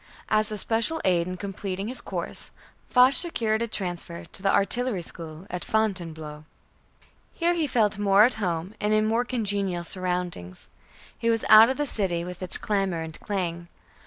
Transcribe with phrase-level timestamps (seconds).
[0.29, 2.49] As a special aid in completing his course,
[2.89, 6.43] Foch secured a transfer to the Artillery School at Fontainebleau.
[7.35, 10.69] Here he felt more at home and in more congenial surroundings.
[11.15, 13.67] He was out of the city with its clamor and clang.